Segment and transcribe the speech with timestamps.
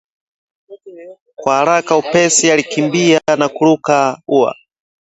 [1.35, 4.55] Kwa haraka upesi alikimbia na kuruka ua